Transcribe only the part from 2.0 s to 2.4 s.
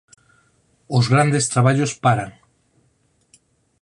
paran.